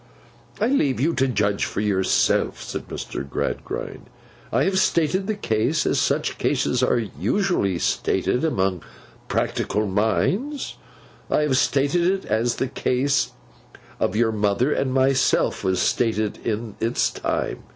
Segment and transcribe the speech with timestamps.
[0.59, 3.29] 'I now leave you to judge for yourself,' said Mr.
[3.29, 4.09] Gradgrind.
[4.51, 8.81] 'I have stated the case, as such cases are usually stated among
[9.27, 10.77] practical minds;
[11.29, 13.33] I have stated it, as the case
[13.99, 17.61] of your mother and myself was stated in its time.